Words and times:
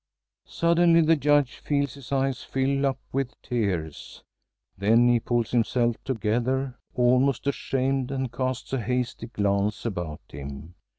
Suddenly 0.47 1.01
the 1.01 1.15
Judge 1.15 1.57
feels 1.59 1.93
his 1.93 2.11
eyes 2.11 2.41
fill 2.41 2.87
up 2.87 2.97
with 3.11 3.39
tears; 3.43 4.23
then 4.75 5.07
he 5.07 5.19
pulls 5.19 5.51
himself 5.51 6.03
together, 6.03 6.73
almost 6.95 7.45
ashamed, 7.45 8.09
and 8.09 8.31
casts 8.31 8.73
a 8.73 8.81
hasty 8.81 9.27
glance 9.27 9.85
about 9.85 10.21
him. 10.27 10.73